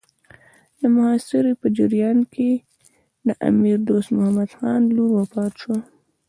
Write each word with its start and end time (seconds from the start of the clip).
د 0.79 0.81
محاصرې 0.95 1.53
په 1.61 1.67
جریان 1.77 2.19
کې 2.33 2.51
د 3.27 3.29
امیر 3.49 3.77
دوست 3.87 4.09
محمد 4.17 4.49
خان 4.57 4.81
لور 4.95 5.09
وفات 5.19 5.53
شوه. 5.61 5.79